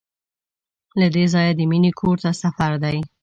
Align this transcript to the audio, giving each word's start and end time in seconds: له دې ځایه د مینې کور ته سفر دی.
له 0.99 1.07
دې 1.15 1.25
ځایه 1.33 1.53
د 1.55 1.61
مینې 1.71 1.91
کور 1.99 2.17
ته 2.23 2.29
سفر 2.41 2.71
دی. 2.83 2.97